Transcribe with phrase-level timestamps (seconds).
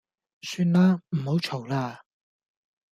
[0.41, 2.01] 算啦，唔好嘈啦